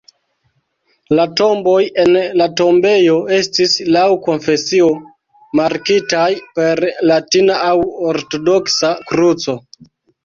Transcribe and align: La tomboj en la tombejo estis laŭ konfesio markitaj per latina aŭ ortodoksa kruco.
La 1.17 1.25
tomboj 1.41 1.81
en 2.03 2.17
la 2.41 2.47
tombejo 2.61 3.17
estis 3.37 3.75
laŭ 3.97 4.05
konfesio 4.29 4.89
markitaj 5.63 6.27
per 6.57 6.83
latina 7.13 7.63
aŭ 7.71 7.77
ortodoksa 8.15 8.95
kruco. 9.13 9.61